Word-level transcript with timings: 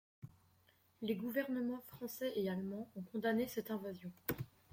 Les 1.03 1.13
gouvernements 1.15 1.83
français 1.89 2.33
et 2.35 2.49
allemand 2.49 2.89
ont 2.95 3.03
condamné 3.03 3.47
cette 3.47 3.69
invasion. 3.69 4.11